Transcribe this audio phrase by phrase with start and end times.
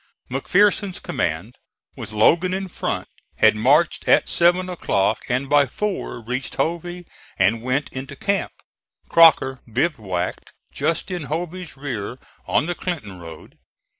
[0.31, 1.57] McPherson's command,
[1.95, 7.05] with Logan in front, had marched at seven o'clock, and by four reached Hovey
[7.37, 8.51] and went into camp;
[9.09, 12.17] Crocker bivouacked just in Hovey's rear
[12.47, 13.59] on the Clinton road.